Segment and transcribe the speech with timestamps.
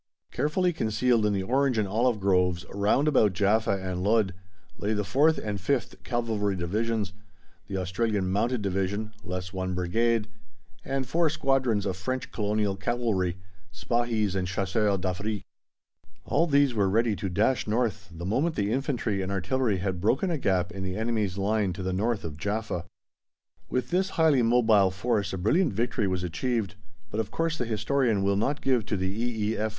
[0.31, 4.33] Carefully concealed in the orange and olive groves round about Jaffa and Ludd
[4.79, 7.13] lay the 4th and 5th Cavalry Divisions,
[7.67, 10.27] the Australian Mounted Division (less one Brigade),
[10.83, 13.37] and four squadrons of French Colonial Cavalry
[13.71, 15.45] (Spahis and Chasseurs d'Afrique).
[16.25, 20.31] All these were ready to dash north the moment the infantry and artillery had broken
[20.31, 22.85] a gap in the enemy's line to the North of Jaffa.
[23.69, 26.73] With this highly mobile force a brilliant victory was achieved,
[27.11, 29.69] but of course the historian will not give to the E.E.F.